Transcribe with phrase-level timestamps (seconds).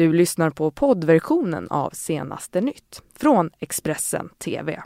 [0.00, 4.82] Du lyssnar på poddversionen av Senaste nytt från Expressen TV.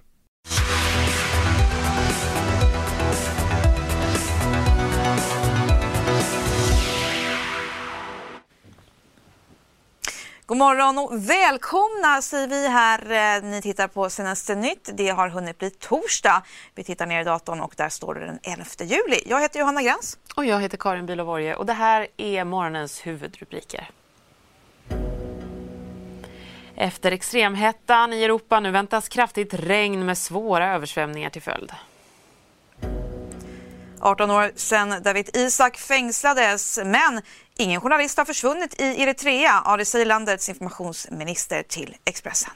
[10.46, 13.10] God morgon och välkomna säger vi här.
[13.36, 14.90] Eh, ni tittar på senaste nytt.
[14.94, 16.42] Det har hunnit bli torsdag.
[16.74, 19.22] Vi tittar ner i datorn och där står det den 11 juli.
[19.26, 20.18] Jag heter Johanna Gräns.
[20.36, 23.90] Och jag heter Karin Bülow och det här är morgonens huvudrubriker.
[26.76, 31.72] Efter extremhettan i Europa nu väntas kraftigt regn med svåra översvämningar till följd.
[34.00, 37.20] 18 år sedan David Isak fängslades, men
[37.56, 39.62] ingen journalist har försvunnit i Eritrea.
[39.64, 42.52] Ja, det säger landets informationsminister till Expressen.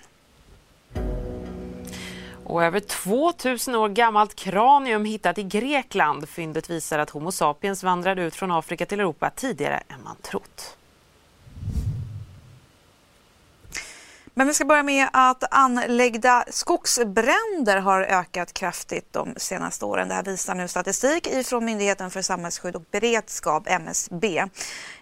[2.44, 6.28] Och över 2000 år gammalt kranium hittat i Grekland.
[6.28, 10.76] Fyndet visar att Homo sapiens vandrade ut från Afrika till Europa tidigare än man trott.
[14.38, 20.08] Men vi ska börja med att anlagda skogsbränder har ökat kraftigt de senaste åren.
[20.08, 24.44] Det här visar nu statistik ifrån Myndigheten för samhällsskydd och beredskap, MSB,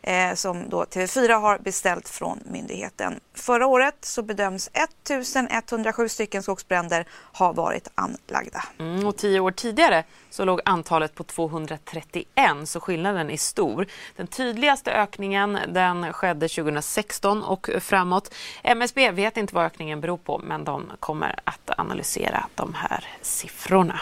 [0.02, 3.20] eh, som då TV4 har beställt från myndigheten.
[3.34, 8.64] Förra året så bedöms 1107 stycken skogsbränder ha varit anlagda.
[8.78, 12.24] Mm, och tio år tidigare så låg antalet på 231
[12.64, 13.86] så skillnaden är stor.
[14.16, 18.34] Den tydligaste ökningen den skedde 2016 och framåt.
[18.62, 24.00] MSB vet inte vad ökningen beror på men de kommer att analysera de här siffrorna.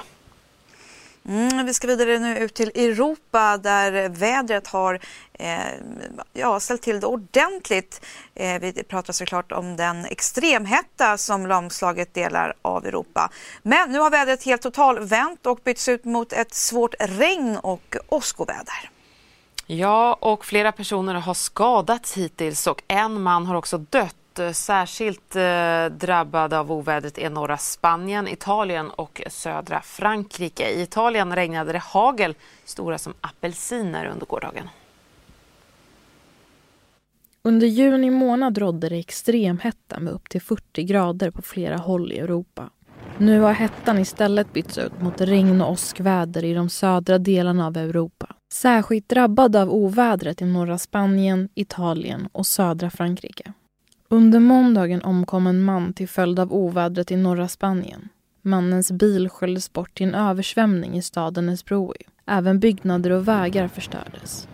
[1.29, 5.01] Mm, vi ska vidare nu ut till Europa där vädret har
[5.33, 5.59] eh,
[6.33, 8.07] ja, ställt till det ordentligt.
[8.35, 13.31] Eh, vi pratar såklart om den extremhetta som lamslagit delar av Europa.
[13.63, 17.97] Men nu har vädret helt total vänt och bytts ut mot ett svårt regn och
[18.09, 18.91] åskoväder.
[19.67, 25.37] Ja, och flera personer har skadats hittills och en man har också dött Eh, särskilt
[25.37, 30.71] eh, av ovädret är norra Spanien, Italien och södra Frankrike.
[30.71, 32.35] I Italien regnade det hagel
[32.65, 34.69] stora som apelsiner under gårdagen.
[37.43, 42.19] Under juni månad rådde det extremhetta med upp till 40 grader på flera håll i
[42.19, 42.71] Europa.
[43.19, 47.77] Nu har hettan istället bytts ut mot regn och åskväder i de södra delarna av
[47.77, 48.37] Europa.
[48.53, 53.53] Särskilt drabbade av ovädret i norra Spanien, Italien och södra Frankrike.
[54.15, 58.09] Under måndagen omkom en man till följd av ovädret i norra Spanien.
[58.43, 61.97] Mannens bil sköljdes bort till en översvämning i staden Esbroi.
[62.27, 64.49] Även byggnader och vägar förstördes.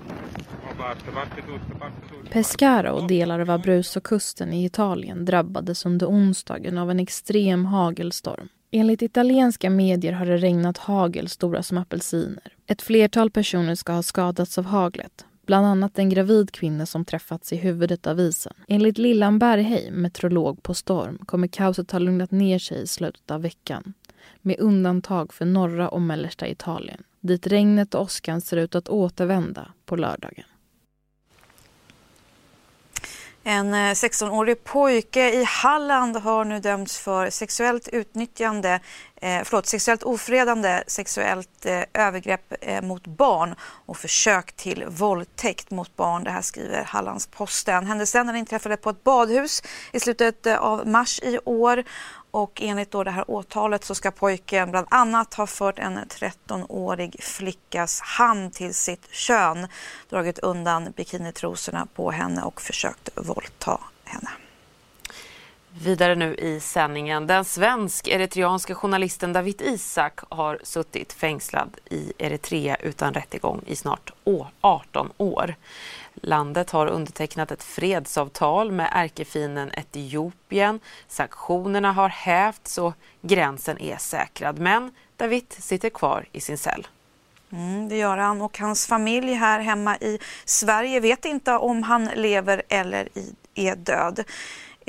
[2.31, 8.49] Pescara och delar av Abruzzo-kusten i Italien drabbades under onsdagen av en extrem hagelstorm.
[8.71, 12.53] Enligt italienska medier har det regnat hagel stora som apelsiner.
[12.67, 17.53] Ett flertal personer ska ha skadats av haglet bland annat en gravid kvinna som träffats
[17.53, 18.53] i huvudet av isen.
[18.69, 23.43] Enligt Lillan Bergheim, meteorolog på Storm, kommer kaoset ha lugnat ner sig i slutet av
[23.43, 23.95] veckan
[24.41, 29.69] med undantag för norra och mellersta Italien dit regnet och åskan ser ut att återvända
[29.87, 30.45] på lördagen.
[33.45, 38.81] En eh, 16-årig pojke i Halland har nu dömts för sexuellt utnyttjande,
[39.17, 43.55] eh, förlåt, sexuellt ofredande, sexuellt eh, övergrepp eh, mot barn
[43.87, 46.25] och försök till våldtäkt mot barn.
[46.25, 47.87] Det här skriver Hallandsposten.
[47.87, 49.63] Händelsen inträffade på ett badhus
[49.93, 51.85] i slutet eh, av mars i år
[52.31, 57.23] och enligt då det här åtalet så ska pojken bland annat ha fört en 13-årig
[57.23, 59.67] flickas hand till sitt kön,
[60.09, 64.31] dragit undan bikinitrosorna på henne och försökt våldta henne.
[65.73, 67.27] Vidare nu i sändningen.
[67.27, 74.13] Den svensk-eritreanska journalisten David Isak har suttit fängslad i Eritrea utan rättegång i snart
[74.61, 75.55] 18 år.
[76.15, 80.81] Landet har undertecknat ett fredsavtal med ärkefienden Etiopien.
[81.09, 84.59] Sanktionerna har hävts och gränsen är säkrad.
[84.59, 86.87] Men David sitter kvar i sin cell.
[87.53, 92.05] Mm, det gör han och hans familj här hemma i Sverige vet inte om han
[92.05, 93.09] lever eller
[93.55, 94.25] är död.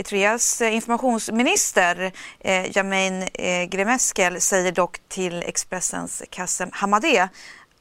[0.02, 7.28] Eritreas eh, informationsminister eh, Jamein eh, Gremeskel säger dock till Expressens Kassem Hamadeh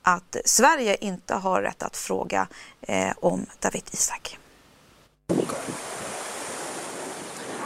[0.02, 2.46] att Sverige inte har rätt att fråga
[2.82, 4.38] eh, om David Isak.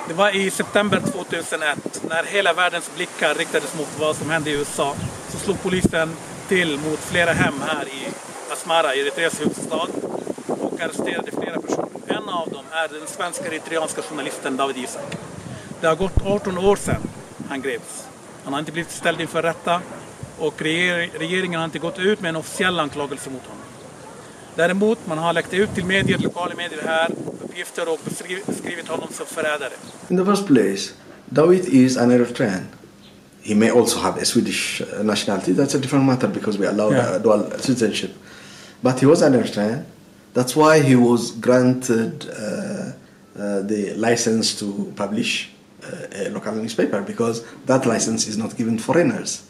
[0.09, 4.53] Det var i september 2001 när hela världens blickar riktades mot vad som hände i
[4.53, 4.95] USA.
[5.29, 6.17] Så slog polisen
[6.49, 8.09] till mot flera hem här i
[8.53, 9.89] Asmara, Eritreas huvudstad
[10.47, 12.04] och arresterade flera personer.
[12.34, 15.16] En av dem är den svenska eritreanska journalisten David Isak.
[15.81, 17.02] Det har gått 18 år sedan
[17.48, 18.06] han greps.
[18.44, 19.81] Han har inte blivit ställd inför rätta
[20.38, 23.62] och regeringen har inte gått ut med en officiell anklagelse mot honom.
[24.54, 27.10] Däremot man har läckt ut till medier, lokala medier här,
[27.42, 29.72] uppgifter och beskrivit honom som förrädare.
[30.08, 30.92] In the first place,
[31.25, 32.66] Dawit is an Eritrean.
[33.42, 35.52] He may also have a Swedish uh, nationality.
[35.52, 37.22] That's a different matter because we allow yeah.
[37.22, 38.10] dual citizenship.
[38.81, 39.84] But he was an Eritrean.
[40.34, 42.92] That's why he was granted uh,
[43.38, 45.50] uh, the license to publish
[45.82, 49.48] uh, a local newspaper because that license is not given foreigners.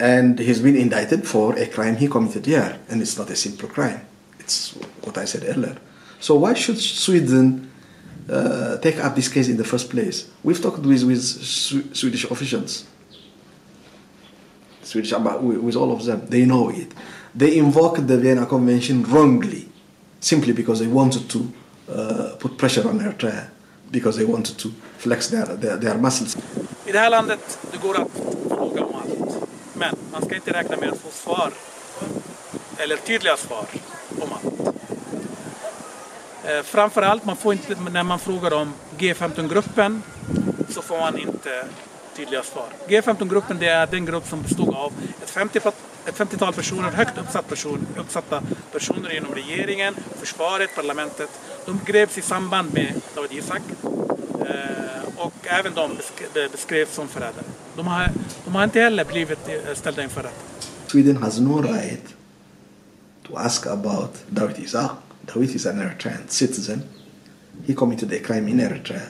[0.00, 3.68] And he's been indicted for a crime he committed here, and it's not a simple
[3.68, 4.00] crime.
[4.38, 4.72] It's
[5.02, 5.76] what I said earlier.
[6.20, 7.70] So why should Sweden
[8.28, 10.28] uh, take up this case in the first place?
[10.42, 12.84] We've talked with, with Sw- Swedish officials,
[14.88, 16.20] Swedish about with all of them.
[16.30, 16.94] They know it.
[17.34, 19.68] They invoked the Vienna Convention wrongly,
[20.20, 23.48] simply because they wanted to uh, put pressure on Eritrea,
[23.90, 26.36] because they wanted to flex their, their, their muscles.
[26.86, 28.08] I det här landet det går att
[28.48, 29.48] fråga om allt.
[29.74, 31.52] Men man ska inte räkna med att få svar,
[32.78, 33.66] eller tydliga svar,
[34.20, 34.76] om allt.
[36.44, 40.02] Eh, framförallt, man får inte, när man frågar om G15-gruppen
[40.68, 41.64] så får man inte
[42.18, 42.68] tydliga svar.
[42.88, 44.92] G15-gruppen det är den grupp som bestod av
[45.22, 45.60] ett 50
[46.06, 48.42] ett 50-tal personer, högt uppsatt person, uppsatta
[48.72, 51.30] personer inom regeringen, försvaret, parlamentet.
[51.66, 53.62] De greps i samband med Dawit Isaak
[54.40, 55.90] eh, och även de
[56.52, 57.44] beskrevs som förrädare.
[57.76, 58.10] De har,
[58.44, 60.36] de har inte heller blivit eh, ställda inför rätta.
[60.86, 62.14] Sweden has no right
[63.26, 64.90] to ask about Dawit Isaak.
[65.34, 66.82] Dawit is an Eritrean citizen.
[67.66, 69.02] He committed a crime in Eritrea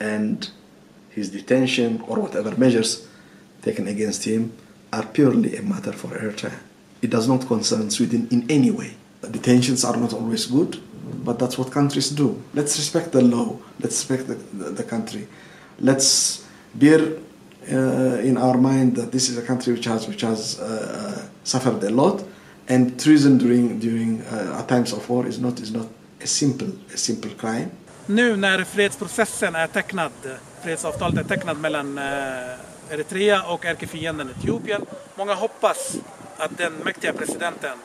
[0.00, 0.46] and
[1.14, 3.06] his detention or whatever measures
[3.62, 4.52] taken against him
[4.92, 6.54] are purely a matter for Eritrea.
[7.02, 8.94] It does not concern Sweden in any way.
[9.20, 10.80] The tensions are not always good,
[11.24, 12.42] but that's what countries do.
[12.52, 13.58] Let's respect the law.
[13.80, 15.26] Let's respect the, the, the country.
[15.80, 16.44] Let's
[16.74, 17.00] bear
[17.72, 21.28] uh, in our mind that this is a country which has which has uh, uh
[21.44, 22.24] suffered a lot,
[22.68, 25.86] and treason during during uh, times of war is not is not
[26.20, 27.70] a simple a simple crime.
[28.06, 30.12] Nu när fredsprocessen är tecknad,
[30.64, 34.86] fredsavtalet är tecknat mellan eh, Eritrea och ärkefienden Etiopien.
[35.14, 35.96] Många hoppas
[36.36, 37.78] att den mäktiga presidenten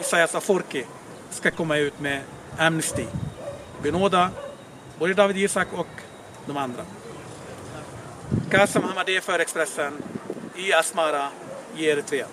[0.00, 0.84] Isaias Afwerki
[1.30, 2.20] ska komma ut med
[2.58, 3.04] amnesty.
[3.82, 4.30] Benåda
[4.98, 5.86] både David Isaak och
[6.46, 6.82] de andra.
[8.50, 9.92] Kassam Hamadeh för Expressen
[10.56, 11.28] i Asmara
[11.76, 12.26] i Eritrea.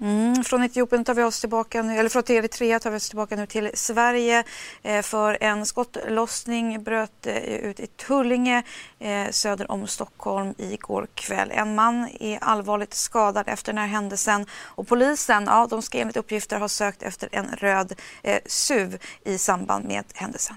[0.00, 3.36] Mm, från Etiopien tar vi oss tillbaka nu, eller från Eritrea tar vi oss tillbaka
[3.36, 4.44] nu till Sverige
[4.82, 8.62] eh, för en skottlossning bröt eh, ut i Tullinge
[8.98, 11.50] eh, söder om Stockholm igår kväll.
[11.54, 16.16] En man är allvarligt skadad efter den här händelsen och polisen ja, de ska enligt
[16.16, 17.92] uppgifter ha sökt efter en röd
[18.22, 20.56] eh, SUV i samband med händelsen.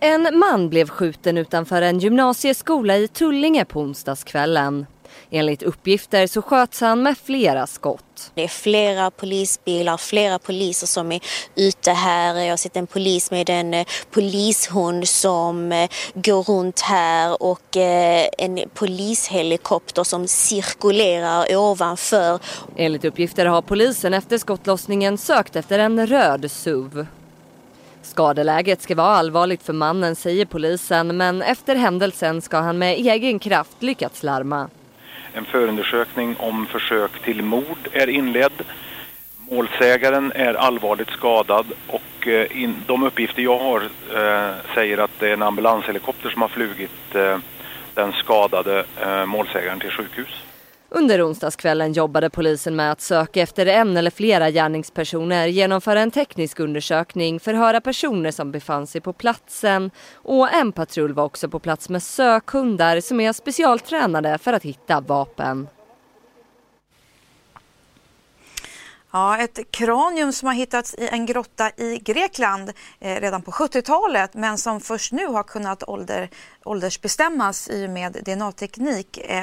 [0.00, 4.86] En man blev skjuten utanför en gymnasieskola i Tullinge på onsdagskvällen.
[5.30, 8.32] Enligt uppgifter så sköts han med flera skott.
[8.34, 11.20] Det är flera polisbilar, flera poliser som är
[11.54, 12.34] ute här.
[12.34, 17.76] Jag har sett en polis med en eh, polishund som eh, går runt här och
[17.76, 22.38] eh, en polishelikopter som cirkulerar ovanför.
[22.76, 27.06] Enligt uppgifter har polisen efter skottlossningen sökt efter en röd SUV.
[28.02, 33.38] Skadeläget ska vara allvarligt för mannen säger polisen men efter händelsen ska han med egen
[33.38, 34.68] kraft lyckats larma.
[35.36, 38.62] En förundersökning om försök till mord är inledd.
[39.50, 43.80] Målsägaren är allvarligt skadad och eh, in, de uppgifter jag har
[44.14, 47.38] eh, säger att det är en ambulanshelikopter som har flugit eh,
[47.94, 50.44] den skadade eh, målsägaren till sjukhus.
[50.96, 56.60] Under onsdagskvällen jobbade polisen med att söka efter en eller flera gärningspersoner, genomföra en teknisk
[56.60, 61.88] undersökning, förhöra personer som befann sig på platsen och en patrull var också på plats
[61.88, 65.68] med sökhundar som är specialtränade för att hitta vapen.
[69.12, 74.34] Ja, ett kranium som har hittats i en grotta i Grekland eh, redan på 70-talet
[74.34, 76.30] men som först nu har kunnat ålder,
[76.64, 79.18] åldersbestämmas i och med DNA-teknik.
[79.18, 79.42] Eh.